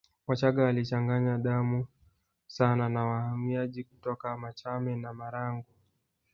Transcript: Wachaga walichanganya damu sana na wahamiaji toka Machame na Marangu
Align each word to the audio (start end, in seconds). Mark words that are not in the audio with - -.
Wachaga 0.27 0.63
walichanganya 0.63 1.37
damu 1.37 1.87
sana 2.47 2.89
na 2.89 3.05
wahamiaji 3.05 3.83
toka 4.03 4.37
Machame 4.37 4.95
na 4.95 5.13
Marangu 5.13 5.65